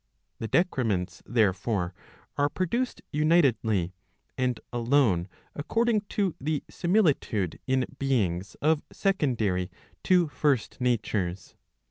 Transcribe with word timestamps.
The 0.39 0.47
decrements, 0.47 1.21
therefore, 1.27 1.93
are 2.35 2.49
produced 2.49 3.03
unitedly, 3.11 3.93
and 4.35 4.59
alone 4.73 5.29
according 5.53 6.01
to' 6.09 6.33
the 6.51 6.63
similitude 6.71 7.59
in 7.67 7.85
beings 7.99 8.55
of 8.63 8.81
secondary 8.91 9.69
to 10.05 10.27
first 10.27 10.81
natures. 10.81 11.53